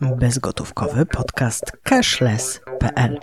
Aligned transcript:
bezgotówkowy 0.00 1.06
podcast 1.06 1.72
cashless.pl. 1.82 3.18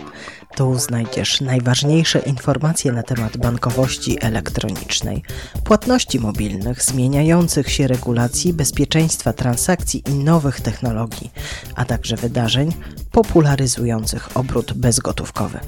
Tu 0.56 0.78
znajdziesz 0.78 1.40
najważniejsze 1.40 2.18
informacje 2.18 2.92
na 2.92 3.02
temat 3.02 3.36
bankowości 3.36 4.18
elektronicznej, 4.20 5.22
płatności 5.64 6.20
mobilnych, 6.20 6.82
zmieniających 6.82 7.70
się 7.70 7.86
regulacji, 7.86 8.52
bezpieczeństwa 8.52 9.32
transakcji 9.32 10.02
i 10.10 10.14
nowych 10.14 10.60
technologii, 10.60 11.30
a 11.74 11.84
także 11.84 12.16
wydarzeń 12.16 12.72
popularyzujących 13.12 14.36
obrót 14.36 14.72
bezgotówkowy. 14.72 15.60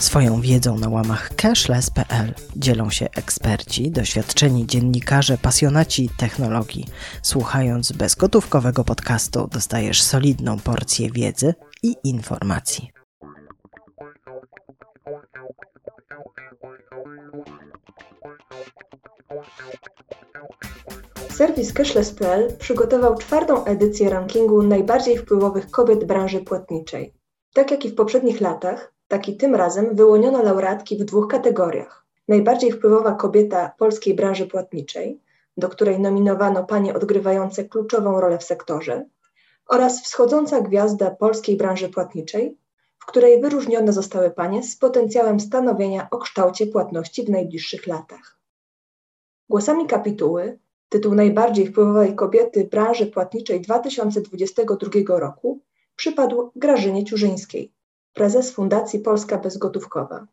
Swoją 0.00 0.40
wiedzą 0.40 0.78
na 0.78 0.88
łamach 0.88 1.30
cashless.pl 1.36 2.34
dzielą 2.56 2.90
się 2.90 3.08
eksperci, 3.16 3.90
doświadczeni 3.90 4.66
dziennikarze, 4.66 5.38
pasjonaci 5.38 6.10
technologii. 6.16 6.86
Słuchając 7.22 7.92
bezgotówkowego 7.92 8.84
podcastu 8.84 9.46
dostajesz 9.46 10.02
solidną 10.02 10.58
porcję 10.58 11.10
wiedzy 11.10 11.54
i 11.82 11.96
informacji. 12.04 12.90
Serwis 21.30 21.72
cashless.pl 21.72 22.56
przygotował 22.58 23.18
czwartą 23.18 23.64
edycję 23.64 24.10
rankingu 24.10 24.62
najbardziej 24.62 25.18
wpływowych 25.18 25.70
kobiet 25.70 26.04
branży 26.04 26.40
płatniczej. 26.40 27.14
Tak 27.54 27.70
jak 27.70 27.84
i 27.84 27.88
w 27.88 27.94
poprzednich 27.94 28.40
latach, 28.40 28.99
tak 29.10 29.28
i 29.28 29.36
tym 29.36 29.54
razem 29.54 29.96
wyłoniono 29.96 30.42
laureatki 30.42 30.96
w 30.96 31.04
dwóch 31.04 31.28
kategoriach. 31.28 32.06
Najbardziej 32.28 32.72
wpływowa 32.72 33.12
kobieta 33.12 33.72
polskiej 33.78 34.14
branży 34.14 34.46
płatniczej, 34.46 35.20
do 35.56 35.68
której 35.68 36.00
nominowano 36.00 36.64
panie 36.64 36.94
odgrywające 36.94 37.64
kluczową 37.64 38.20
rolę 38.20 38.38
w 38.38 38.44
sektorze, 38.44 39.04
oraz 39.68 40.02
wschodząca 40.02 40.60
gwiazda 40.60 41.10
polskiej 41.10 41.56
branży 41.56 41.88
płatniczej, 41.88 42.58
w 42.98 43.06
której 43.06 43.40
wyróżnione 43.40 43.92
zostały 43.92 44.30
panie 44.30 44.62
z 44.62 44.76
potencjałem 44.76 45.40
stanowienia 45.40 46.08
o 46.10 46.18
kształcie 46.18 46.66
płatności 46.66 47.24
w 47.24 47.30
najbliższych 47.30 47.86
latach. 47.86 48.38
Głosami 49.48 49.86
kapituły 49.86 50.58
tytuł 50.88 51.14
najbardziej 51.14 51.66
wpływowej 51.66 52.14
kobiety 52.14 52.64
branży 52.64 53.06
płatniczej 53.06 53.60
2022 53.60 55.18
roku 55.18 55.60
przypadł 55.96 56.50
Grażynie 56.56 57.04
Ciurzyńskiej, 57.04 57.72
prezes 58.12 58.50
Fundacji 58.50 58.98
Polska 58.98 59.38
Bezgotówkowa. 59.38 60.26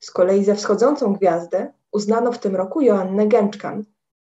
Z 0.00 0.10
kolei 0.10 0.44
za 0.44 0.54
wschodzącą 0.54 1.12
gwiazdę 1.12 1.72
uznano 1.92 2.32
w 2.32 2.38
tym 2.38 2.56
roku 2.56 2.80
Joannę 2.80 3.26
Gęczkan, 3.26 3.84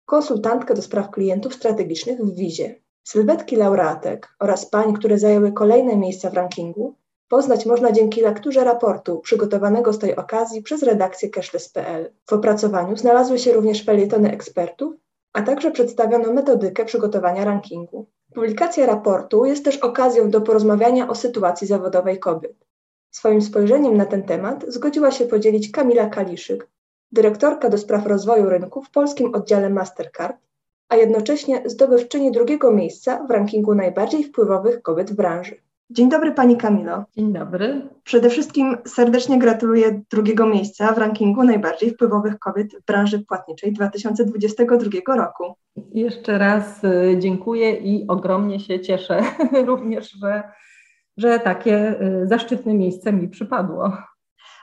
konsultantkę 0.05 0.73
do 0.73 0.81
spraw 0.81 1.11
klientów 1.11 1.53
strategicznych 1.53 2.19
w 2.19 2.35
Wizie. 2.35 2.75
Sylwetki 3.03 3.55
laureatek 3.55 4.35
oraz 4.39 4.65
pań, 4.65 4.93
które 4.93 5.19
zajęły 5.19 5.51
kolejne 5.51 5.97
miejsca 5.97 6.29
w 6.29 6.33
rankingu, 6.33 6.95
poznać 7.27 7.65
można 7.65 7.91
dzięki 7.91 8.21
lekturze 8.21 8.63
raportu 8.63 9.19
przygotowanego 9.19 9.93
z 9.93 9.99
tej 9.99 10.15
okazji 10.15 10.61
przez 10.61 10.83
redakcję 10.83 11.29
cashless.pl. 11.29 12.13
W 12.29 12.33
opracowaniu 12.33 12.97
znalazły 12.97 13.39
się 13.39 13.53
również 13.53 13.85
felietony 13.85 14.31
ekspertów, 14.31 14.93
a 15.33 15.41
także 15.41 15.71
przedstawiono 15.71 16.33
metodykę 16.33 16.85
przygotowania 16.85 17.45
rankingu. 17.45 18.05
Publikacja 18.33 18.85
raportu 18.85 19.45
jest 19.45 19.65
też 19.65 19.77
okazją 19.77 20.29
do 20.29 20.41
porozmawiania 20.41 21.09
o 21.09 21.15
sytuacji 21.15 21.67
zawodowej 21.67 22.19
kobiet. 22.19 22.55
Swoim 23.13 23.41
spojrzeniem 23.41 23.97
na 23.97 24.05
ten 24.05 24.23
temat 24.23 24.65
zgodziła 24.67 25.11
się 25.11 25.25
podzielić 25.25 25.71
Kamila 25.71 26.09
Kaliszyk, 26.09 26.67
dyrektorka 27.11 27.69
do 27.69 27.77
spraw 27.77 28.07
rozwoju 28.07 28.49
rynku 28.49 28.81
w 28.81 28.89
polskim 28.89 29.35
oddziale 29.35 29.69
Mastercard, 29.69 30.37
a 30.89 30.95
jednocześnie 30.95 31.63
zdobywczyni 31.65 32.31
drugiego 32.31 32.71
miejsca 32.71 33.23
w 33.27 33.31
rankingu 33.31 33.75
najbardziej 33.75 34.23
wpływowych 34.23 34.81
kobiet 34.81 35.11
w 35.11 35.15
branży. 35.15 35.55
Dzień 35.89 36.09
dobry 36.09 36.31
Pani 36.31 36.57
Kamilo. 36.57 37.03
Dzień 37.17 37.33
dobry. 37.33 37.89
Przede 38.03 38.29
wszystkim 38.29 38.77
serdecznie 38.85 39.39
gratuluję 39.39 40.01
drugiego 40.11 40.45
miejsca 40.45 40.93
w 40.93 40.97
rankingu 40.97 41.43
najbardziej 41.43 41.89
wpływowych 41.89 42.39
kobiet 42.39 42.75
w 42.75 42.85
branży 42.85 43.19
płatniczej 43.19 43.73
2022 43.73 45.15
roku. 45.15 45.43
Jeszcze 45.91 46.37
raz 46.37 46.83
y, 46.83 47.15
dziękuję 47.19 47.71
i 47.71 48.07
ogromnie 48.07 48.59
się 48.59 48.79
cieszę 48.79 49.21
również, 49.65 50.11
że 50.11 50.43
że 51.17 51.39
takie 51.39 52.01
y, 52.01 52.27
zaszczytne 52.27 52.73
miejsce 52.73 53.13
mi 53.13 53.29
przypadło. 53.29 53.97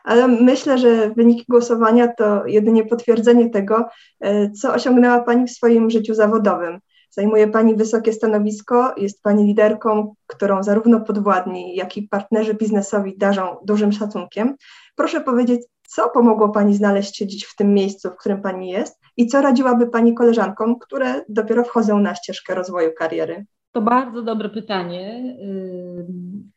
Ale 0.05 0.29
myślę, 0.29 0.79
że 0.79 1.11
wyniki 1.11 1.45
głosowania 1.49 2.09
to 2.09 2.47
jedynie 2.47 2.85
potwierdzenie 2.85 3.51
tego, 3.51 3.89
y, 4.25 4.51
co 4.61 4.75
osiągnęła 4.75 5.21
Pani 5.21 5.47
w 5.47 5.51
swoim 5.51 5.91
życiu 5.91 6.15
zawodowym. 6.15 6.81
Zajmuje 7.11 7.49
Pani 7.49 7.77
wysokie 7.77 8.13
stanowisko, 8.13 8.95
jest 8.97 9.23
Pani 9.23 9.45
liderką, 9.45 10.15
którą 10.27 10.63
zarówno 10.63 11.01
podwładni, 11.01 11.77
jak 11.77 11.97
i 11.97 12.03
partnerzy 12.03 12.55
biznesowi 12.55 13.19
darzą 13.19 13.57
dużym 13.65 13.93
szacunkiem. 13.93 14.57
Proszę 14.97 15.21
powiedzieć, 15.21 15.63
co 15.89 16.11
pomogło 16.11 16.49
Pani 16.49 16.75
znaleźć 16.75 17.17
się 17.17 17.27
dziś 17.27 17.45
w 17.45 17.57
tym 17.57 17.75
miejscu, 17.75 18.11
w 18.11 18.17
którym 18.17 18.43
Pani 18.43 18.71
jest 18.71 19.01
i 19.17 19.27
co 19.27 19.43
radziłaby 19.43 19.87
Pani 19.87 20.15
koleżankom, 20.15 20.79
które 20.79 21.25
dopiero 21.29 21.65
wchodzą 21.65 21.99
na 21.99 22.15
ścieżkę 22.15 22.55
rozwoju 22.55 22.91
kariery? 22.99 23.47
To 23.73 23.83
bardzo 23.83 24.23
dobre 24.23 24.49
pytanie 24.49 25.37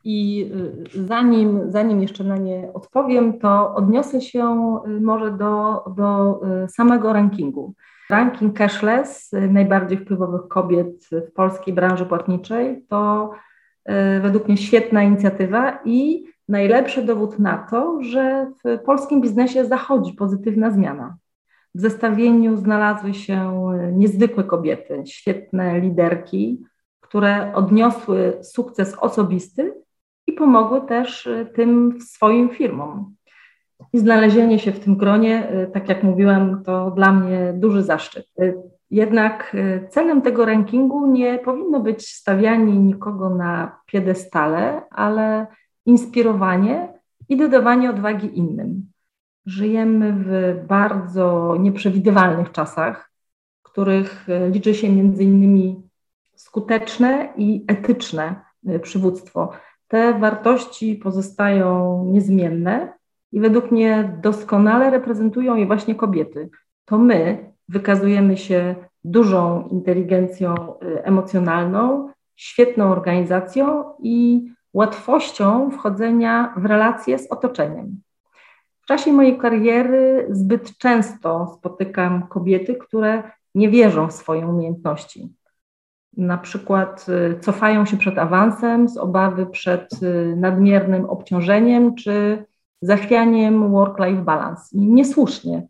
i 0.04 0.50
y, 0.96 1.06
zanim, 1.06 1.72
zanim 1.72 2.02
jeszcze 2.02 2.24
na 2.24 2.38
nie 2.38 2.74
odpowiem, 2.74 3.40
to 3.40 3.76
odniosę 3.76 4.22
się 4.22 4.78
y, 4.88 5.02
może 5.02 5.32
do, 5.32 5.84
do 5.96 6.40
y, 6.66 6.70
samego 6.70 7.14
rankingu. 7.14 7.74
Ranking 8.10 8.58
cashless 8.58 9.32
najbardziej 9.50 9.98
wpływowych 9.98 10.48
kobiet 10.48 11.10
w 11.12 11.34
polskiej 11.34 11.74
branży 11.74 12.06
płatniczej 12.06 12.86
to 12.90 13.32
według 14.22 14.48
mnie 14.48 14.58
świetna 14.58 15.04
inicjatywa 15.04 15.80
i 15.86 16.26
najlepszy 16.50 17.02
dowód 17.02 17.40
na 17.40 17.58
to, 17.58 17.98
że 18.02 18.52
w 18.66 18.80
polskim 18.84 19.22
biznesie 19.22 19.66
zachodzi 19.66 20.14
pozytywna 20.14 20.72
zmiana. 20.72 21.18
W 21.76 21.80
zestawieniu 21.80 22.58
znalazły 22.58 23.14
się 23.14 23.72
niezwykłe 23.92 24.44
kobiety, 24.44 25.04
świetne 25.06 25.80
liderki, 25.80 26.64
które 27.14 27.52
odniosły 27.56 28.38
sukces 28.42 28.96
osobisty 28.96 29.74
i 30.28 30.34
pomogły 30.34 30.82
też 30.82 31.28
y, 31.28 31.52
tym 31.56 32.02
swoim 32.02 32.50
firmom. 32.50 33.16
I 33.94 34.00
znalezienie 34.00 34.60
się 34.60 34.72
w 34.72 34.80
tym 34.80 34.98
gronie, 34.98 35.52
y, 35.52 35.72
tak 35.74 35.90
jak 35.90 36.04
mówiłam, 36.04 36.64
to 36.64 36.92
dla 36.92 37.12
mnie 37.12 37.54
duży 37.56 37.84
zaszczyt. 37.84 38.26
Y, 38.42 38.56
jednak 38.92 39.56
celem 39.90 40.22
tego 40.22 40.46
rankingu 40.46 41.06
nie 41.06 41.40
powinno 41.40 41.80
być 41.80 42.08
stawianie 42.08 42.78
nikogo 42.78 43.30
na 43.30 43.80
piedestale, 43.86 44.82
ale 44.90 45.48
inspirowanie 45.86 46.94
i 47.30 47.38
dodawanie 47.38 47.90
odwagi 47.90 48.38
innym. 48.38 48.92
Żyjemy 49.46 50.14
w 50.18 50.56
bardzo 50.68 51.56
nieprzewidywalnych 51.60 52.52
czasach, 52.52 53.12
w 53.64 53.64
których 53.64 54.28
liczy 54.52 54.74
się 54.74 54.90
między 54.90 55.24
innymi 55.24 55.83
skuteczne 56.44 57.34
i 57.38 57.66
etyczne 57.68 58.42
y, 58.70 58.80
przywództwo. 58.80 59.52
Te 59.88 60.20
wartości 60.20 60.96
pozostają 60.96 62.06
niezmienne 62.12 62.94
i 63.32 63.40
według 63.40 63.72
mnie 63.72 64.20
doskonale 64.22 64.90
reprezentują 64.90 65.56
je 65.56 65.66
właśnie 65.66 65.96
kobiety. 65.96 66.50
To 66.86 66.98
my 66.98 67.52
wykazujemy 67.70 68.38
się 68.38 68.76
dużą 69.04 69.68
inteligencją 69.68 70.56
y, 70.56 71.04
emocjonalną, 71.04 72.10
świetną 72.36 72.92
organizacją 72.92 73.84
i 74.00 74.46
łatwością 74.74 75.72
wchodzenia 75.72 76.54
w 76.58 76.66
relacje 76.66 77.20
z 77.20 77.32
otoczeniem. 77.32 78.02
W 78.82 78.86
czasie 78.86 79.14
mojej 79.14 79.38
kariery 79.38 80.28
zbyt 80.30 80.78
często 80.78 81.56
spotykam 81.58 82.28
kobiety, 82.28 82.76
które 82.76 83.24
nie 83.56 83.70
wierzą 83.70 84.08
w 84.08 84.14
swoje 84.14 84.48
umiejętności 84.48 85.34
na 86.18 86.38
przykład 86.38 87.06
y, 87.10 87.40
cofają 87.40 87.86
się 87.86 87.98
przed 87.98 88.18
awansem 88.18 88.90
z 88.90 88.98
obawy 88.98 89.46
przed 89.46 90.04
y, 90.04 90.36
nadmiernym 90.38 91.06
obciążeniem 91.06 91.96
czy 91.96 92.46
zachwianiem 92.82 93.72
work-life 93.72 94.22
balance. 94.22 94.64
I 94.72 94.80
niesłusznie. 94.80 95.68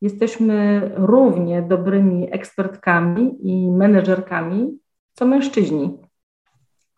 Jesteśmy 0.00 0.90
równie 0.94 1.62
dobrymi 1.62 2.34
ekspertkami 2.34 3.50
i 3.50 3.70
menedżerkami, 3.70 4.78
co 5.12 5.26
mężczyźni. 5.26 5.98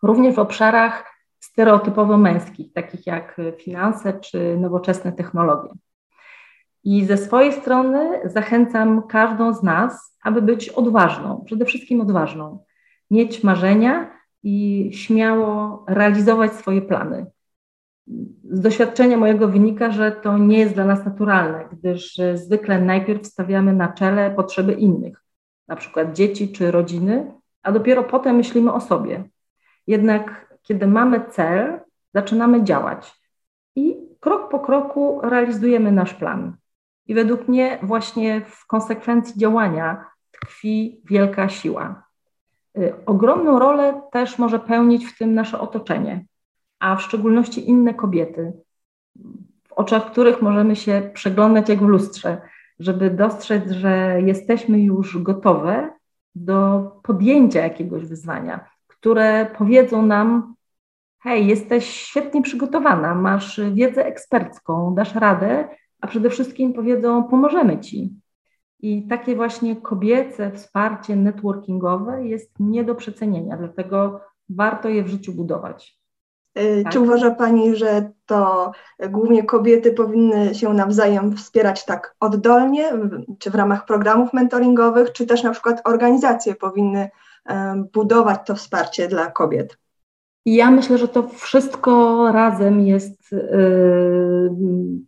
Również 0.03 0.35
w 0.35 0.39
obszarach 0.39 1.13
stereotypowo 1.39 2.17
męskich, 2.17 2.73
takich 2.73 3.07
jak 3.07 3.41
finanse 3.57 4.19
czy 4.19 4.57
nowoczesne 4.57 5.11
technologie. 5.11 5.69
I 6.83 7.05
ze 7.05 7.17
swojej 7.17 7.53
strony 7.53 8.19
zachęcam 8.25 9.07
każdą 9.07 9.53
z 9.53 9.63
nas, 9.63 10.17
aby 10.23 10.41
być 10.41 10.69
odważną, 10.69 11.43
przede 11.45 11.65
wszystkim 11.65 12.01
odważną 12.01 12.59
mieć 13.13 13.43
marzenia 13.43 14.11
i 14.43 14.89
śmiało 14.93 15.85
realizować 15.87 16.53
swoje 16.53 16.81
plany. 16.81 17.25
Z 18.43 18.59
doświadczenia 18.59 19.17
mojego 19.17 19.47
wynika, 19.47 19.91
że 19.91 20.11
to 20.11 20.37
nie 20.37 20.59
jest 20.59 20.73
dla 20.73 20.85
nas 20.85 21.05
naturalne, 21.05 21.65
gdyż 21.71 22.21
zwykle 22.33 22.81
najpierw 22.81 23.27
stawiamy 23.27 23.73
na 23.73 23.87
czele 23.87 24.31
potrzeby 24.31 24.73
innych, 24.73 25.23
na 25.67 25.75
przykład 25.75 26.13
dzieci 26.13 26.51
czy 26.51 26.71
rodziny, 26.71 27.31
a 27.63 27.71
dopiero 27.71 28.03
potem 28.03 28.35
myślimy 28.35 28.73
o 28.73 28.81
sobie. 28.81 29.23
Jednak 29.87 30.53
kiedy 30.63 30.87
mamy 30.87 31.25
cel, 31.29 31.79
zaczynamy 32.13 32.63
działać 32.63 33.13
i 33.75 33.97
krok 34.19 34.51
po 34.51 34.59
kroku 34.59 35.19
realizujemy 35.23 35.91
nasz 35.91 36.13
plan. 36.13 36.55
I 37.07 37.13
według 37.13 37.47
mnie 37.47 37.79
właśnie 37.81 38.41
w 38.41 38.67
konsekwencji 38.67 39.39
działania 39.39 40.05
tkwi 40.31 41.01
wielka 41.05 41.49
siła. 41.49 42.02
Y, 42.77 43.05
ogromną 43.05 43.59
rolę 43.59 44.01
też 44.11 44.39
może 44.39 44.59
pełnić 44.59 45.05
w 45.05 45.17
tym 45.17 45.33
nasze 45.33 45.59
otoczenie, 45.59 46.25
a 46.79 46.95
w 46.95 47.01
szczególności 47.01 47.69
inne 47.69 47.93
kobiety, 47.93 48.53
w 49.67 49.73
oczach 49.73 50.11
których 50.11 50.41
możemy 50.41 50.75
się 50.75 51.11
przeglądać 51.13 51.69
jak 51.69 51.79
w 51.79 51.87
lustrze, 51.87 52.41
żeby 52.79 53.09
dostrzec, 53.09 53.71
że 53.71 54.21
jesteśmy 54.25 54.79
już 54.79 55.17
gotowe 55.17 55.89
do 56.35 56.91
podjęcia 57.03 57.61
jakiegoś 57.61 58.05
wyzwania, 58.05 58.69
które 58.87 59.45
powiedzą 59.57 60.05
nam: 60.05 60.55
Hej, 61.19 61.47
jesteś 61.47 61.89
świetnie 61.89 62.41
przygotowana, 62.41 63.15
masz 63.15 63.61
wiedzę 63.73 64.05
ekspercką, 64.05 64.95
dasz 64.95 65.15
radę, 65.15 65.67
a 66.01 66.07
przede 66.07 66.29
wszystkim 66.29 66.73
powiedzą: 66.73 67.23
Pomożemy 67.23 67.79
ci. 67.79 68.22
I 68.83 69.07
takie 69.07 69.35
właśnie 69.35 69.75
kobiece 69.75 70.51
wsparcie 70.51 71.15
networkingowe 71.15 72.27
jest 72.27 72.51
nie 72.59 72.83
do 72.83 72.95
przecenienia, 72.95 73.57
dlatego 73.57 74.21
warto 74.49 74.89
je 74.89 75.03
w 75.03 75.07
życiu 75.07 75.33
budować. 75.33 75.99
Y, 76.59 76.83
tak. 76.83 76.93
Czy 76.93 76.99
uważa 76.99 77.31
Pani, 77.31 77.75
że 77.75 78.11
to 78.25 78.71
głównie 79.09 79.43
kobiety 79.43 79.93
powinny 79.93 80.55
się 80.55 80.73
nawzajem 80.73 81.37
wspierać 81.37 81.85
tak 81.85 82.15
oddolnie, 82.19 82.91
czy 83.39 83.51
w 83.51 83.55
ramach 83.55 83.85
programów 83.85 84.33
mentoringowych, 84.33 85.11
czy 85.11 85.25
też 85.25 85.43
na 85.43 85.51
przykład 85.51 85.81
organizacje 85.85 86.55
powinny 86.55 87.09
budować 87.93 88.39
to 88.45 88.55
wsparcie 88.55 89.07
dla 89.07 89.31
kobiet? 89.31 89.77
Ja 90.45 90.71
myślę, 90.71 90.97
że 90.97 91.07
to 91.07 91.27
wszystko 91.27 92.31
razem 92.31 92.81
jest 92.81 93.33
y, 93.33 93.39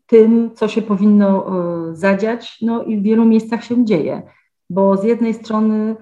tym, 0.05 0.51
co 0.55 0.67
się 0.67 0.81
powinno 0.81 1.45
y, 1.91 1.95
zadziać, 1.95 2.57
no 2.61 2.83
i 2.83 2.97
w 2.97 3.03
wielu 3.03 3.25
miejscach 3.25 3.63
się 3.63 3.85
dzieje, 3.85 4.21
bo 4.69 4.97
z 4.97 5.03
jednej 5.03 5.33
strony 5.33 5.95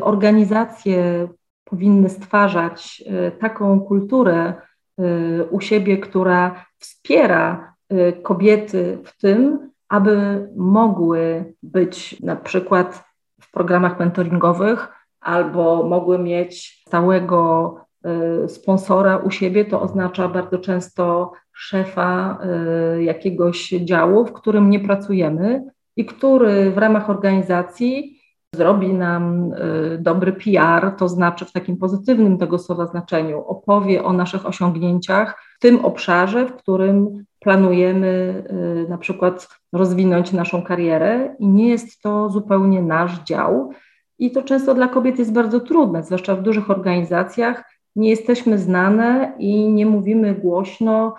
organizacje 0.00 1.28
powinny 1.64 2.08
stwarzać 2.08 3.04
taką 3.38 3.80
kulturę 3.80 4.54
Y, 4.98 5.48
u 5.50 5.60
siebie, 5.60 5.98
która 5.98 6.64
wspiera 6.78 7.74
y, 7.92 8.12
kobiety 8.22 8.98
w 9.04 9.20
tym, 9.20 9.70
aby 9.88 10.48
mogły 10.56 11.54
być 11.62 12.20
na 12.20 12.36
przykład 12.36 13.04
w 13.40 13.50
programach 13.50 13.98
mentoringowych 13.98 14.88
albo 15.20 15.82
mogły 15.82 16.18
mieć 16.18 16.82
stałego 16.86 17.74
y, 17.76 17.87
sponsora 18.48 19.16
u 19.16 19.30
siebie, 19.30 19.64
to 19.64 19.80
oznacza 19.80 20.28
bardzo 20.28 20.58
często 20.58 21.32
szefa 21.52 22.38
jakiegoś 23.00 23.68
działu, 23.68 24.26
w 24.26 24.32
którym 24.32 24.70
nie 24.70 24.80
pracujemy 24.80 25.64
i 25.96 26.04
który 26.04 26.70
w 26.70 26.78
ramach 26.78 27.10
organizacji 27.10 28.18
zrobi 28.54 28.94
nam 28.94 29.52
y, 29.52 29.98
dobry 30.00 30.32
PR, 30.32 30.92
to 30.98 31.08
znaczy 31.08 31.44
w 31.44 31.52
takim 31.52 31.76
pozytywnym 31.76 32.38
tego 32.38 32.58
słowa 32.58 32.86
znaczeniu, 32.86 33.44
opowie 33.44 34.04
o 34.04 34.12
naszych 34.12 34.46
osiągnięciach 34.46 35.42
w 35.56 35.60
tym 35.60 35.84
obszarze, 35.84 36.46
w 36.46 36.56
którym 36.56 37.24
planujemy 37.40 38.44
y, 38.86 38.88
na 38.88 38.98
przykład 38.98 39.48
rozwinąć 39.72 40.32
naszą 40.32 40.62
karierę 40.62 41.36
i 41.38 41.48
nie 41.48 41.68
jest 41.68 42.02
to 42.02 42.30
zupełnie 42.30 42.82
nasz 42.82 43.18
dział. 43.24 43.70
I 44.18 44.30
to 44.30 44.42
często 44.42 44.74
dla 44.74 44.88
kobiet 44.88 45.18
jest 45.18 45.32
bardzo 45.32 45.60
trudne, 45.60 46.02
zwłaszcza 46.02 46.36
w 46.36 46.42
dużych 46.42 46.70
organizacjach. 46.70 47.64
Nie 47.98 48.10
jesteśmy 48.10 48.58
znane 48.58 49.32
i 49.38 49.72
nie 49.72 49.86
mówimy 49.86 50.34
głośno, 50.34 51.14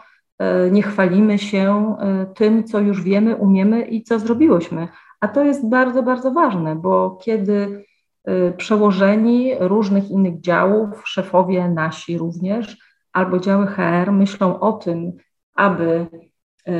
y, 0.67 0.71
nie 0.71 0.81
chwalimy 0.81 1.37
się 1.37 1.95
tym, 2.35 2.63
co 2.63 2.79
już 2.79 3.03
wiemy, 3.03 3.35
umiemy 3.35 3.81
i 3.81 4.03
co 4.03 4.19
zrobiłyśmy. 4.19 4.87
A 5.19 5.27
to 5.27 5.43
jest 5.43 5.69
bardzo, 5.69 6.03
bardzo 6.03 6.31
ważne, 6.31 6.75
bo 6.75 7.17
kiedy 7.21 7.85
y, 8.29 8.53
przełożeni 8.57 9.51
różnych 9.59 10.11
innych 10.11 10.41
działów, 10.41 11.01
szefowie 11.05 11.69
nasi 11.69 12.17
również, 12.17 12.77
albo 13.13 13.39
działy 13.39 13.67
HR 13.67 14.11
myślą 14.11 14.59
o 14.59 14.73
tym, 14.73 15.11
aby 15.55 16.07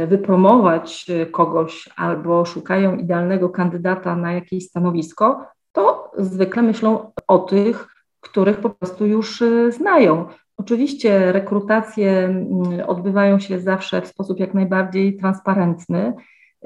wypromować 0.07 1.05
kogoś 1.31 1.89
albo 1.95 2.45
szukają 2.45 2.95
idealnego 2.97 3.49
kandydata 3.49 4.15
na 4.15 4.33
jakieś 4.33 4.65
stanowisko, 4.65 5.45
to 5.71 6.11
zwykle 6.17 6.61
myślą 6.61 7.11
o 7.27 7.39
tych, 7.39 7.98
których 8.31 8.57
po 8.57 8.69
prostu 8.69 9.05
już 9.05 9.43
znają. 9.69 10.25
Oczywiście 10.57 11.31
rekrutacje 11.31 12.11
mm, 12.11 12.49
odbywają 12.87 13.39
się 13.39 13.59
zawsze 13.59 14.01
w 14.01 14.07
sposób 14.07 14.39
jak 14.39 14.53
najbardziej 14.53 15.17
transparentny 15.17 16.13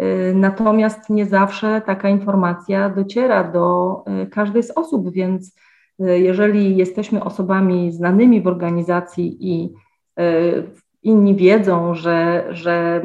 Y, 0.02 0.34
natomiast 0.36 1.10
nie 1.10 1.26
zawsze 1.26 1.82
taka 1.86 2.10
informacja 2.10 2.90
dociera 2.90 3.44
do 3.44 3.96
y, 4.24 4.28
każdej 4.28 4.64
z 4.64 4.72
osób, 4.72 5.12
więc 5.12 5.56
y, 6.00 6.20
jeżeli 6.20 6.78
jesteśmy 6.78 7.24
osobami 7.24 7.92
znanymi 7.92 8.42
w 8.42 8.48
organizacji 8.48 9.38
i 9.40 9.74
inni 11.04 11.36
wiedzą, 11.36 11.96
że, 11.96 12.48
że 12.50 13.02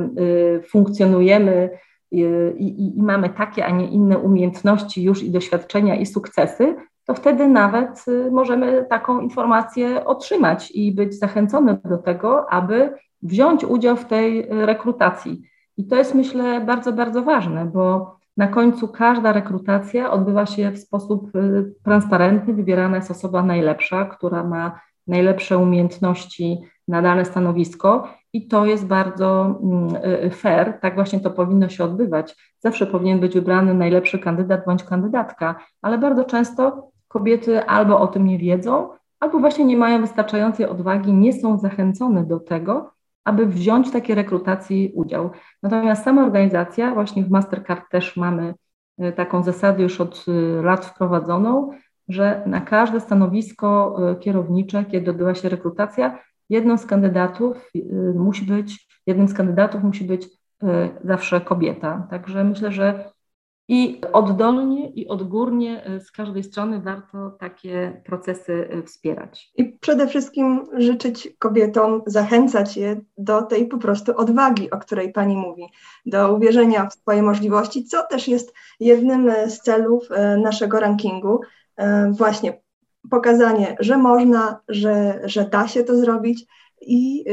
funkcjonujemy 0.68 1.70
i, 2.10 2.24
i, 2.58 2.98
i, 2.98 3.02
mamy 3.02 3.30
takie, 3.30 3.66
a 3.66 3.70
nie 3.70 3.86
inne 3.86 4.18
umiejętności 4.18 5.02
już 5.02 5.22
i 5.22 5.30
doświadczenia 5.30 5.96
i 5.96 6.06
sukcesy, 6.06 6.76
to 7.08 7.14
wtedy 7.14 7.48
nawet 7.48 8.04
możemy 8.30 8.86
taką 8.90 9.20
informację 9.20 10.04
otrzymać 10.04 10.70
i 10.70 10.92
być 10.92 11.18
zachęcone 11.18 11.78
do 11.84 11.98
tego, 11.98 12.50
aby 12.50 12.94
wziąć 13.22 13.64
udział 13.64 13.96
w 13.96 14.04
tej 14.04 14.46
rekrutacji. 14.50 15.42
I 15.76 15.86
to 15.86 15.96
jest, 15.96 16.14
myślę, 16.14 16.60
bardzo, 16.60 16.92
bardzo 16.92 17.22
ważne, 17.22 17.64
bo 17.64 18.16
na 18.36 18.46
końcu 18.48 18.88
każda 18.88 19.32
rekrutacja 19.32 20.10
odbywa 20.10 20.46
się 20.46 20.70
w 20.70 20.78
sposób 20.78 21.36
y, 21.36 21.74
transparentny, 21.84 22.54
wybierana 22.54 22.96
jest 22.96 23.10
osoba 23.10 23.42
najlepsza, 23.42 24.04
która 24.04 24.44
ma 24.44 24.80
najlepsze 25.06 25.58
umiejętności 25.58 26.58
na 26.88 27.02
dane 27.02 27.24
stanowisko 27.24 28.08
i 28.32 28.48
to 28.48 28.66
jest 28.66 28.86
bardzo 28.86 29.58
mm, 29.62 29.96
y, 30.24 30.30
fair, 30.30 30.78
tak 30.80 30.94
właśnie 30.94 31.20
to 31.20 31.30
powinno 31.30 31.68
się 31.68 31.84
odbywać. 31.84 32.36
Zawsze 32.58 32.86
powinien 32.86 33.20
być 33.20 33.34
wybrany 33.34 33.74
najlepszy 33.74 34.18
kandydat 34.18 34.64
bądź 34.66 34.84
kandydatka, 34.84 35.54
ale 35.82 35.98
bardzo 35.98 36.24
często 36.24 36.90
kobiety 37.08 37.64
albo 37.64 38.00
o 38.00 38.06
tym 38.06 38.26
nie 38.26 38.38
wiedzą, 38.38 38.88
albo 39.20 39.38
właśnie 39.38 39.64
nie 39.64 39.76
mają 39.76 40.00
wystarczającej 40.00 40.66
odwagi, 40.66 41.12
nie 41.12 41.32
są 41.32 41.58
zachęcone 41.58 42.24
do 42.24 42.40
tego, 42.40 42.90
aby 43.24 43.46
wziąć 43.46 43.88
w 43.88 43.92
takiej 43.92 44.14
rekrutacji 44.14 44.92
udział. 44.94 45.30
Natomiast 45.62 46.04
sama 46.04 46.24
organizacja, 46.24 46.94
właśnie 46.94 47.24
w 47.24 47.30
Mastercard 47.30 47.90
też 47.90 48.16
mamy 48.16 48.54
e, 48.98 49.12
taką 49.12 49.42
zasadę 49.42 49.82
już 49.82 50.00
od 50.00 50.24
e, 50.28 50.62
lat 50.62 50.86
wprowadzoną, 50.86 51.70
że 52.08 52.42
na 52.46 52.60
każde 52.60 53.00
stanowisko 53.00 53.98
e, 54.10 54.16
kierownicze, 54.16 54.84
kiedy 54.84 55.10
odbywa 55.10 55.34
się 55.34 55.48
rekrutacja, 55.48 56.18
jedną 56.50 56.78
z 56.78 56.86
kandydatów 56.86 57.70
musi 58.14 58.44
być, 58.44 58.88
jednym 59.06 59.28
z 59.28 59.34
kandydatów 59.34 59.82
musi 59.82 60.04
być 60.04 60.28
zawsze 61.04 61.40
kobieta. 61.40 62.06
Także 62.10 62.44
myślę, 62.44 62.72
że 62.72 63.10
i 63.68 64.00
oddolnie, 64.12 64.88
i 64.88 65.08
odgórnie 65.08 65.84
e, 65.84 66.00
z 66.00 66.10
każdej 66.10 66.44
strony 66.44 66.80
warto 66.80 67.30
takie 67.30 68.02
procesy 68.04 68.68
e, 68.70 68.82
wspierać. 68.82 69.52
I 69.56 69.64
przede 69.64 70.06
wszystkim 70.06 70.66
życzyć 70.76 71.28
kobietom, 71.38 72.02
zachęcać 72.06 72.76
je 72.76 73.00
do 73.18 73.42
tej 73.42 73.66
po 73.66 73.78
prostu 73.78 74.16
odwagi, 74.16 74.70
o 74.70 74.78
której 74.78 75.12
Pani 75.12 75.36
mówi, 75.36 75.62
do 76.06 76.34
uwierzenia 76.34 76.86
w 76.86 76.94
swoje 76.94 77.22
możliwości, 77.22 77.84
co 77.84 78.02
też 78.02 78.28
jest 78.28 78.54
jednym 78.80 79.28
e, 79.28 79.50
z 79.50 79.60
celów 79.60 80.08
naszego 80.42 80.80
rankingu. 80.80 81.40
Właśnie 82.10 82.60
pokazanie, 83.10 83.76
że 83.80 83.96
można, 83.96 84.60
że, 84.68 85.20
że 85.24 85.44
da 85.44 85.68
się 85.68 85.84
to 85.84 85.96
zrobić 85.96 86.46
i 86.80 87.24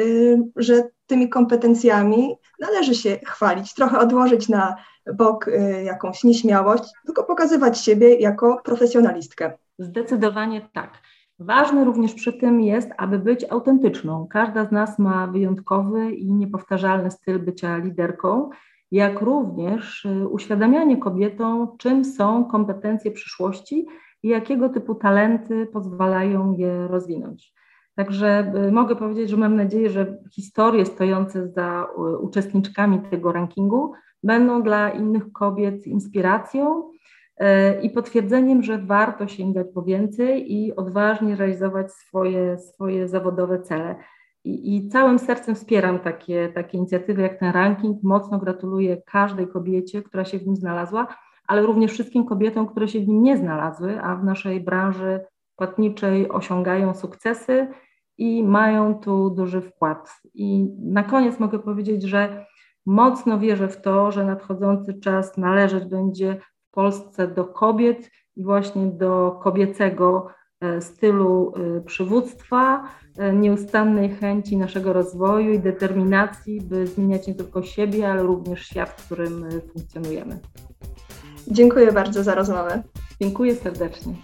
że 0.56 0.84
tymi 1.08 1.30
kompetencjami 1.30 2.36
należy 2.60 2.96
się 2.96 3.20
chwalić, 3.26 3.74
trochę 3.74 4.00
odłożyć 4.00 4.50
na 4.50 4.76
bok 5.14 5.48
y, 5.48 5.84
jakąś 5.84 6.24
nieśmiałość, 6.24 6.84
tylko 7.06 7.24
pokazywać 7.24 7.80
siebie 7.80 8.16
jako 8.16 8.62
profesjonalistkę. 8.64 9.54
Zdecydowanie 9.80 10.70
tak. 10.74 10.92
Ważne 11.40 11.86
również 11.86 12.14
przy 12.14 12.34
tym 12.34 12.62
jest, 12.62 12.90
aby 12.98 13.20
być 13.20 13.46
autentyczną. 13.50 14.28
Każda 14.28 14.66
z 14.66 14.72
nas 14.72 15.00
ma 15.00 15.28
wyjątkowy 15.28 16.12
i 16.12 16.34
niepowtarzalny 16.34 17.12
styl 17.12 17.40
bycia 17.40 17.78
liderką, 17.78 18.50
jak 18.92 19.22
również 19.22 20.06
y, 20.06 20.28
uświadamianie 20.28 20.98
kobietom, 20.98 21.78
czym 21.78 22.06
są 22.06 22.46
kompetencje 22.46 23.12
przyszłości 23.12 23.88
i 24.24 24.28
jakiego 24.28 24.70
typu 24.70 24.96
talenty 24.96 25.66
pozwalają 25.66 26.54
je 26.54 26.88
rozwinąć. 26.88 27.54
Także 27.96 28.54
y, 28.68 28.72
mogę 28.72 28.96
powiedzieć, 28.96 29.30
że 29.30 29.38
mam 29.38 29.56
nadzieję, 29.56 29.90
że 29.90 30.18
historie 30.32 30.86
stojące 30.86 31.48
za 31.48 31.88
uczestniczkami 32.22 33.00
tego 33.00 33.32
rankingu 33.32 33.94
będą 34.26 34.64
dla 34.64 34.90
innych 34.90 35.32
kobiet 35.32 35.88
inspiracją 35.88 36.90
i 37.82 37.90
potwierdzeniem, 37.90 38.64
że 38.64 38.78
warto 38.78 39.28
sięgać 39.28 39.68
po 39.74 39.82
więcej 39.82 40.54
i 40.54 40.76
odważnie 40.76 41.36
realizować 41.36 41.92
swoje, 41.92 42.58
swoje 42.58 43.08
zawodowe 43.08 43.60
cele. 43.60 43.96
I, 44.44 44.76
I, 44.76 44.90
całym 44.90 45.20
sercem 45.20 45.56
wspieram 45.56 46.00
takie, 46.00 46.50
takie 46.50 46.78
inicjatywy 46.78 47.22
jak 47.22 47.40
ten 47.40 47.52
ranking. 47.52 48.04
Mocno 48.04 48.40
gratuluję 48.40 49.02
każdej 49.06 49.48
kobiecie, 49.48 50.04
która 50.04 50.26
się 50.26 50.40
w 50.40 50.48
nim 50.48 50.56
znalazła, 50.56 51.08
ale 51.48 51.62
również 51.62 51.92
wszystkim 51.92 52.26
kobietom, 52.26 52.68
które 52.68 52.88
się 52.88 53.00
w 53.00 53.08
nim 53.08 53.24
nie 53.24 53.38
znalazły, 53.38 54.02
a 54.02 54.16
w 54.16 54.24
naszej 54.24 54.60
branży 54.60 55.20
płatniczej 55.56 56.30
osiągają 56.30 56.94
sukcesy 56.94 57.68
i 58.18 58.44
mają 58.44 59.00
tu 59.00 59.30
duży 59.30 59.62
wkład. 59.62 60.22
I 60.34 60.68
na 60.80 61.04
koniec 61.04 61.40
mogę 61.40 61.60
powiedzieć, 61.60 62.04
że 62.04 62.46
mocno 62.86 63.40
wierzę 63.40 63.68
w 63.68 63.82
to, 63.82 64.12
że 64.12 64.26
nadchodzący 64.26 64.94
czas 64.94 65.38
należeć 65.38 65.86
będzie 65.86 66.40
w 66.70 66.72
Polsce 66.72 67.28
do 67.28 67.46
kobiet 67.46 68.12
i 68.36 68.44
właśnie 68.44 68.88
do 68.88 69.40
kobiecego 69.44 70.28
e, 70.62 70.82
stylu 70.82 71.54
e, 71.56 71.82
przywództwa, 71.82 72.84
e, 73.18 73.34
nieustannej 73.34 74.10
chęci 74.10 74.58
naszego 74.58 74.94
rozwoju 74.94 75.54
i 75.54 75.60
determinacji, 75.60 76.62
by 76.62 76.88
zmieniać 76.88 77.28
nie 77.28 77.36
tylko 77.36 77.64
siebie, 77.64 78.12
ale 78.12 78.24
również 78.24 78.66
świat, 78.66 78.90
w 78.90 79.06
którym 79.06 79.46
funkcjonujemy. 79.74 80.40
Dziękuję 81.48 81.92
bardzo 81.92 82.24
za 82.24 82.36
rozmowę. 82.36 82.84
Dziękuję 83.22 83.56
serdecznie. 83.56 84.16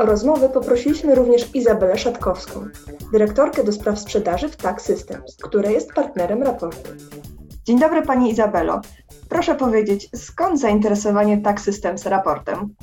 O 0.00 0.06
rozmowę 0.06 0.48
poprosiliśmy 0.48 1.14
również 1.14 1.54
Izabelę 1.54 1.98
Szatkowską, 1.98 2.66
dyrektorkę 3.12 3.64
do 3.64 3.72
spraw 3.72 3.98
sprzedaży 3.98 4.48
w 4.48 4.56
TAC 4.56 4.82
Systems, 4.82 5.36
która 5.42 5.70
jest 5.70 5.92
partnerem 5.92 6.42
raportu. 6.42 6.90
Dzień 7.64 7.78
dobry 7.78 8.02
Pani 8.02 8.30
Izabelo. 8.30 8.80
Proszę 9.28 9.54
powiedzieć, 9.54 10.08
skąd 10.14 10.60
zainteresowanie 10.60 11.38
TAC 11.38 11.60
Systems 11.60 12.06
raportem? 12.06 12.74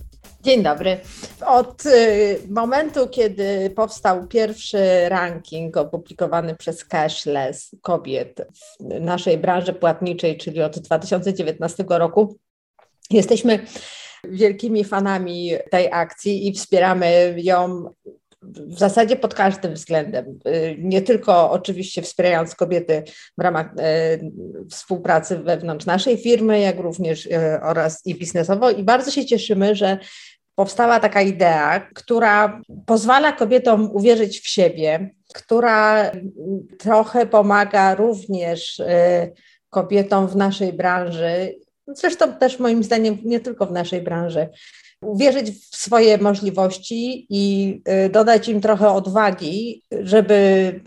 Dzień 0.41 0.63
dobry. 0.63 0.97
Od 1.45 1.85
y, 1.85 2.39
momentu, 2.49 3.07
kiedy 3.07 3.69
powstał 3.69 4.27
pierwszy 4.27 5.09
ranking 5.09 5.77
opublikowany 5.77 6.55
przez 6.55 6.85
Cashless 6.85 7.75
kobiet 7.81 8.47
w 8.79 9.01
naszej 9.01 9.37
branży 9.37 9.73
płatniczej, 9.73 10.37
czyli 10.37 10.61
od 10.61 10.79
2019 10.79 11.85
roku, 11.89 12.37
jesteśmy 13.09 13.65
wielkimi 14.29 14.83
fanami 14.83 15.51
tej 15.71 15.91
akcji 15.91 16.47
i 16.47 16.53
wspieramy 16.53 17.35
ją 17.37 17.89
w 18.41 18.79
zasadzie 18.79 19.15
pod 19.15 19.33
każdym 19.33 19.73
względem. 19.73 20.39
Y, 20.47 20.75
nie 20.79 21.01
tylko 21.01 21.51
oczywiście 21.51 22.01
wspierając 22.01 22.55
kobiety 22.55 23.03
w 23.37 23.41
ramach 23.41 23.65
y, 23.65 24.31
współpracy 24.71 25.37
wewnątrz 25.37 25.85
naszej 25.85 26.17
firmy, 26.17 26.59
jak 26.59 26.79
również 26.79 27.25
y, 27.25 27.61
oraz 27.61 28.05
i 28.05 28.15
biznesowo. 28.15 28.71
I 28.71 28.83
bardzo 28.83 29.11
się 29.11 29.25
cieszymy, 29.25 29.75
że 29.75 29.97
powstała 30.55 30.99
taka 30.99 31.21
idea, 31.21 31.79
która 31.79 32.61
pozwala 32.85 33.31
kobietom 33.31 33.89
uwierzyć 33.93 34.39
w 34.39 34.47
siebie, 34.47 35.09
która 35.33 36.11
trochę 36.79 37.25
pomaga 37.25 37.95
również 37.95 38.81
kobietom 39.69 40.27
w 40.27 40.35
naszej 40.35 40.73
branży 40.73 41.55
Zresztą 41.87 42.33
też 42.33 42.59
moim 42.59 42.83
zdaniem 42.83 43.17
nie 43.23 43.39
tylko 43.39 43.65
w 43.65 43.71
naszej 43.71 44.01
branży. 44.01 44.49
Uwierzyć 45.01 45.51
w 45.51 45.75
swoje 45.75 46.17
możliwości 46.17 47.27
i 47.29 47.81
y, 48.05 48.09
dodać 48.09 48.49
im 48.49 48.61
trochę 48.61 48.89
odwagi, 48.89 49.83
żeby 49.91 50.33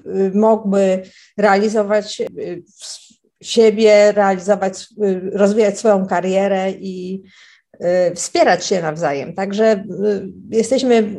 y, 0.07 0.33
mogły 0.35 1.03
realizować 1.39 2.21
y, 2.21 2.63
siebie, 3.43 4.13
realizować, 4.13 4.87
rozwijać 5.33 5.79
swoją 5.79 6.07
karierę 6.07 6.71
i 6.71 7.23
wspierać 8.15 8.67
się 8.67 8.83
nawzajem. 8.83 9.35
Także 9.35 9.85
jesteśmy 10.51 11.17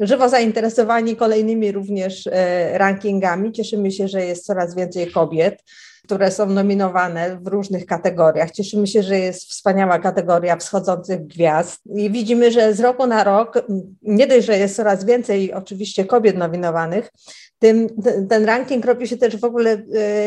żywo 0.00 0.28
zainteresowani 0.28 1.16
kolejnymi 1.16 1.72
również 1.72 2.28
rankingami. 2.72 3.52
Cieszymy 3.52 3.90
się, 3.92 4.08
że 4.08 4.24
jest 4.24 4.46
coraz 4.46 4.74
więcej 4.74 5.10
kobiet 5.10 5.62
które 6.08 6.30
są 6.30 6.46
nominowane 6.46 7.38
w 7.42 7.46
różnych 7.46 7.86
kategoriach. 7.86 8.50
Cieszymy 8.50 8.86
się, 8.86 9.02
że 9.02 9.18
jest 9.18 9.44
wspaniała 9.44 9.98
kategoria 9.98 10.56
wschodzących 10.56 11.26
gwiazd 11.26 11.80
i 11.96 12.10
widzimy, 12.10 12.50
że 12.50 12.74
z 12.74 12.80
roku 12.80 13.06
na 13.06 13.24
rok, 13.24 13.66
nie 14.02 14.26
dość, 14.26 14.46
że 14.46 14.58
jest 14.58 14.76
coraz 14.76 15.04
więcej 15.04 15.52
oczywiście 15.52 16.04
kobiet 16.04 16.36
nominowanych, 16.36 17.12
tym, 17.58 17.88
ten 18.28 18.44
ranking 18.44 18.84
robi 18.84 19.08
się 19.08 19.16
też 19.16 19.36
w 19.36 19.44
ogóle 19.44 19.82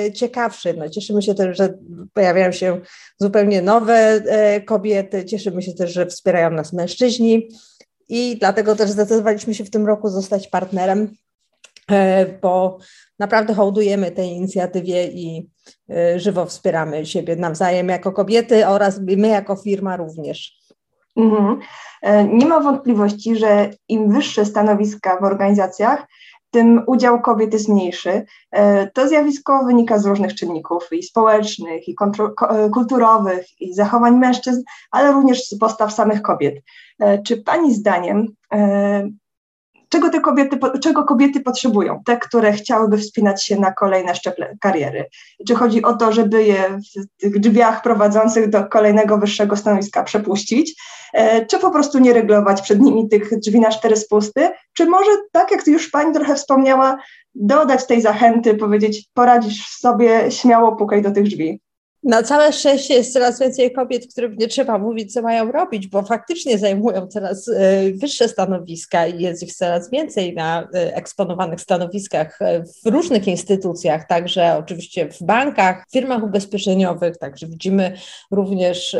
e, 0.05 0.11
ciekawszy. 0.11 0.73
No, 0.73 0.89
cieszymy 0.89 1.21
się 1.21 1.35
też, 1.35 1.57
że 1.57 1.73
pojawiają 2.13 2.51
się 2.51 2.81
zupełnie 3.17 3.61
nowe 3.61 3.95
e, 3.95 4.61
kobiety, 4.61 5.25
cieszymy 5.25 5.61
się 5.61 5.73
też, 5.73 5.93
że 5.93 6.05
wspierają 6.05 6.51
nas 6.51 6.73
mężczyźni 6.73 7.49
i 8.11 8.37
dlatego 8.39 8.75
też 8.75 8.89
zdecydowaliśmy 8.89 9.53
się 9.53 9.63
w 9.63 9.69
tym 9.69 9.87
roku 9.87 10.09
zostać 10.09 10.47
partnerem, 10.47 11.15
e, 11.91 12.25
bo 12.41 12.77
naprawdę 13.19 13.53
hołdujemy 13.53 14.11
tej 14.11 14.29
inicjatywie 14.29 15.07
i 15.07 15.49
y, 16.15 16.19
żywo 16.19 16.45
wspieramy 16.45 17.05
siebie 17.05 17.35
nawzajem 17.35 17.89
jako 17.89 18.11
kobiety 18.11 18.67
oraz 18.67 18.99
my 19.17 19.27
jako 19.27 19.55
firma 19.55 19.97
również. 19.97 20.61
Mhm. 21.15 21.59
E, 22.01 22.23
nie 22.23 22.45
ma 22.45 22.59
wątpliwości, 22.59 23.35
że 23.35 23.69
im 23.87 24.11
wyższe 24.11 24.45
stanowiska 24.45 25.19
w 25.19 25.23
organizacjach, 25.23 26.07
tym 26.51 26.83
udział 26.87 27.21
kobiet 27.21 27.53
jest 27.53 27.69
mniejszy. 27.69 28.25
E, 28.51 28.87
to 28.87 29.07
zjawisko 29.07 29.65
wynika 29.65 29.99
z 29.99 30.05
różnych 30.05 30.35
czynników 30.35 30.87
i 30.91 31.03
społecznych, 31.03 31.87
i 31.87 31.95
e, 32.49 32.69
kulturowych, 32.69 33.61
i 33.61 33.73
zachowań 33.73 34.17
mężczyzn, 34.17 34.61
ale 34.91 35.11
również 35.11 35.47
z 35.47 35.57
postaw 35.57 35.93
samych 35.93 36.21
kobiet. 36.21 36.55
Czy 37.25 37.37
Pani 37.37 37.73
zdaniem 37.73 38.27
czego 39.91 40.09
te 40.09 40.21
kobiety, 40.21 40.59
czego 40.83 41.03
kobiety 41.03 41.39
potrzebują, 41.39 42.01
te, 42.05 42.17
które 42.17 42.53
chciałyby 42.53 42.97
wspinać 42.97 43.45
się 43.45 43.59
na 43.59 43.71
kolejne 43.71 44.15
szczeple 44.15 44.57
kariery. 44.59 45.05
Czy 45.47 45.55
chodzi 45.55 45.83
o 45.83 45.93
to, 45.93 46.13
żeby 46.13 46.43
je 46.43 46.79
w 46.79 47.21
tych 47.21 47.39
drzwiach 47.39 47.81
prowadzących 47.81 48.49
do 48.49 48.65
kolejnego 48.65 49.17
wyższego 49.17 49.55
stanowiska 49.55 50.03
przepuścić, 50.03 50.81
e, 51.13 51.45
czy 51.45 51.59
po 51.59 51.71
prostu 51.71 51.99
nie 51.99 52.13
reglować 52.13 52.61
przed 52.61 52.81
nimi 52.81 53.09
tych 53.09 53.39
drzwi 53.39 53.59
na 53.59 53.69
cztery 53.69 53.95
spusty, 53.95 54.49
czy 54.73 54.85
może, 54.85 55.11
tak 55.31 55.51
jak 55.51 55.67
już 55.67 55.89
Pani 55.89 56.13
trochę 56.13 56.35
wspomniała, 56.35 56.97
dodać 57.35 57.87
tej 57.87 58.01
zachęty, 58.01 58.53
powiedzieć, 58.53 59.09
poradzisz 59.13 59.67
sobie, 59.67 60.31
śmiało 60.31 60.75
pukaj 60.75 61.01
do 61.01 61.11
tych 61.11 61.23
drzwi. 61.23 61.59
Na 62.03 62.23
całe 62.23 62.53
szczęście 62.53 62.93
jest 62.93 63.13
coraz 63.13 63.39
więcej 63.39 63.71
kobiet, 63.71 64.07
którym 64.11 64.35
nie 64.35 64.47
trzeba 64.47 64.77
mówić, 64.77 65.13
co 65.13 65.21
mają 65.21 65.51
robić, 65.51 65.87
bo 65.87 66.01
faktycznie 66.01 66.57
zajmują 66.57 67.07
coraz 67.07 67.47
e, 67.47 67.91
wyższe 67.91 68.27
stanowiska 68.27 69.07
i 69.07 69.21
jest 69.21 69.43
ich 69.43 69.53
coraz 69.53 69.89
więcej 69.89 70.33
na 70.33 70.61
e, 70.73 70.95
eksponowanych 70.95 71.61
stanowiskach 71.61 72.41
e, 72.41 72.63
w 72.63 72.85
różnych 72.85 73.27
instytucjach, 73.27 74.07
także 74.07 74.57
oczywiście 74.57 75.09
w 75.09 75.23
bankach, 75.23 75.85
firmach 75.93 76.23
ubezpieczeniowych, 76.23 77.17
także 77.17 77.47
widzimy 77.47 77.93
również 78.31 78.97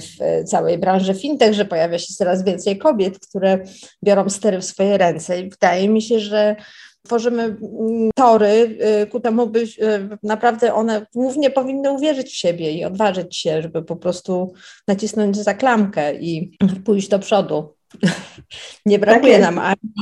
w 0.00 0.44
całej 0.48 0.78
branży 0.78 1.14
fintech, 1.14 1.54
że 1.54 1.64
pojawia 1.64 1.98
się 1.98 2.14
coraz 2.14 2.44
więcej 2.44 2.78
kobiet, 2.78 3.18
które 3.18 3.58
biorą 4.04 4.30
stery 4.30 4.58
w 4.58 4.64
swoje 4.64 4.98
ręce. 4.98 5.40
I 5.40 5.50
wydaje 5.50 5.88
mi 5.88 6.02
się, 6.02 6.20
że 6.20 6.56
tworzymy 7.02 7.42
mm, 7.42 8.10
tory 8.14 8.78
y, 9.02 9.06
ku 9.06 9.20
temu, 9.20 9.46
by 9.46 9.60
y, 9.60 10.18
naprawdę 10.22 10.74
one 10.74 11.06
głównie 11.14 11.50
powinny 11.50 11.90
uwierzyć 11.90 12.32
w 12.32 12.36
siebie 12.36 12.72
i 12.72 12.84
odważyć 12.84 13.36
się, 13.36 13.62
żeby 13.62 13.82
po 13.82 13.96
prostu 13.96 14.52
nacisnąć 14.88 15.36
za 15.36 15.54
klamkę 15.54 16.14
i 16.14 16.58
pójść 16.84 17.08
do 17.08 17.18
przodu. 17.18 17.74
Nie 18.86 18.98
brakuje 18.98 19.32
tak 19.32 19.42
nam 19.42 19.58
ani, 19.58 19.92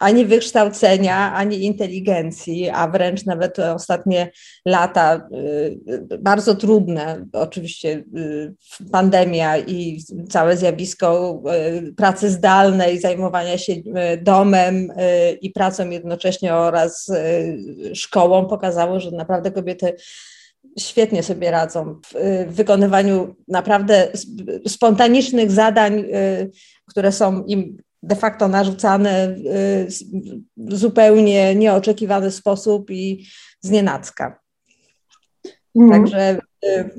ani, 0.00 0.26
wykształcenia, 0.26 1.34
ani 1.34 1.64
inteligencji, 1.64 2.68
a 2.68 2.88
wręcz 2.88 3.26
nawet 3.26 3.58
ostatnie 3.58 4.30
lata 4.66 5.28
y, 5.32 6.18
bardzo 6.18 6.54
trudne, 6.54 7.26
oczywiście 7.32 8.04
y, 8.16 8.54
pandemia 8.92 9.58
i 9.58 10.02
całe 10.28 10.56
zjawisko 10.56 11.42
y, 11.78 11.92
pracy 11.92 12.30
zdalnej, 12.30 13.00
zajmowania 13.00 13.58
się 13.58 13.72
domem 14.22 14.88
i 15.40 15.50
pracą 15.50 15.90
jednocześnie 15.90 16.54
oraz 16.54 17.12
szkołą 17.94 18.46
pokazało, 18.46 19.00
że 19.00 19.10
naprawdę 19.10 19.50
kobiety 19.50 19.94
świetnie 20.78 21.22
sobie 21.22 21.50
radzą 21.50 22.00
w 22.46 22.54
wykonywaniu 22.54 23.34
naprawdę 23.48 24.08
spontanicznych 24.66 25.50
zadań 25.50 26.04
które 26.90 27.12
są 27.12 27.44
im 27.44 27.76
de 28.02 28.16
facto 28.16 28.48
narzucane 28.48 29.36
w 30.56 30.74
zupełnie 30.76 31.54
nieoczekiwany 31.54 32.30
sposób 32.30 32.90
i 32.90 33.26
z 33.60 33.70
nienacka. 33.70 34.40
Mhm. 35.76 36.02
Także 36.02 36.38
y, 36.64 36.90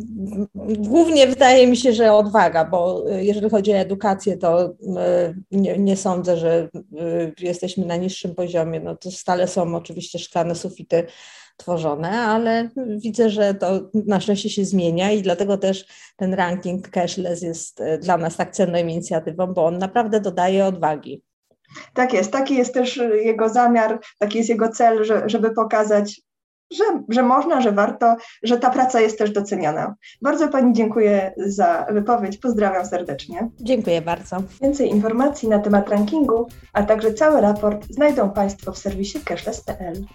głównie 0.78 1.28
wydaje 1.28 1.68
mi 1.68 1.78
się, 1.78 1.94
że 1.94 2.14
odwaga, 2.14 2.66
bo 2.66 3.04
jeżeli 3.10 3.50
chodzi 3.50 3.72
o 3.72 3.76
edukację, 3.76 4.38
to 4.38 4.70
y, 4.70 4.74
nie, 5.52 5.78
nie, 5.78 5.98
sądzę, 5.98 6.38
że 6.38 6.70
y, 7.02 7.34
jesteśmy 7.40 7.86
na 7.86 7.96
niższym 7.96 8.36
poziomie. 8.36 8.80
No 8.80 8.96
to 8.96 9.12
stale 9.12 9.48
są 9.48 9.76
oczywiście 9.76 10.20
szklane 10.20 10.56
sufity 10.56 11.04
tworzone, 11.62 12.10
ale 12.10 12.70
widzę, 12.98 13.30
że 13.30 13.54
to 13.54 13.90
na 13.94 14.20
szczęście 14.20 14.50
się 14.50 14.66
zmienia 14.66 15.12
i 15.12 15.22
dlatego 15.22 15.58
też 15.58 15.86
ten 16.16 16.34
ranking 16.34 16.90
cashless 16.90 17.42
jest 17.42 17.82
e, 17.82 17.98
dla 17.98 18.18
nas 18.18 18.38
tak 18.38 18.52
cenną 18.52 18.78
inicjatywą, 18.78 19.48
bo 19.48 19.66
on 19.66 19.78
naprawdę 19.78 20.20
dodaje 20.20 20.66
odwagi. 20.66 21.24
Tak 21.94 22.14
jest, 22.14 22.32
taki 22.32 22.56
jest 22.56 22.74
też 22.74 23.02
jego 23.24 23.50
zamiar, 23.50 24.00
taki 24.20 24.38
jest 24.38 24.50
jego 24.50 24.70
cel, 24.70 25.04
że, 25.04 25.24
żeby 25.26 25.52
pokazać, 25.52 26.22
że, 26.72 26.84
że 27.10 27.24
można, 27.24 27.62
że 27.62 27.72
warto, 27.72 28.16
że 28.44 28.58
ta 28.58 28.70
praca 28.70 29.02
jest 29.02 29.18
też 29.18 29.32
doceniana. 29.32 29.96
Bardzo 30.22 30.48
Pani 30.48 30.74
dziękuję 30.74 31.34
za 31.38 31.86
wypowiedź, 31.90 32.38
pozdrawiam 32.38 32.86
serdecznie. 32.86 33.50
Dziękuję 33.60 34.02
bardzo. 34.02 34.38
Więcej 34.62 34.90
informacji 34.90 35.50
na 35.50 35.60
temat 35.60 35.90
rankingu, 35.90 36.48
a 36.74 36.84
także 36.84 37.14
cały 37.14 37.42
raport 37.42 37.86
znajdą 37.90 38.30
Państwo 38.30 38.72
w 38.72 38.78
serwisie 38.78 39.20
cashless.pl. 39.26 40.06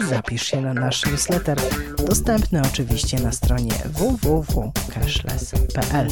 Zapisz 0.09 0.43
się 0.43 0.61
na 0.61 0.75
nasz 0.75 1.07
newsletter, 1.07 1.59
dostępny 2.07 2.62
oczywiście 2.62 3.21
na 3.21 3.33
stronie 3.33 3.73
www.cashless.pl. 3.85 6.09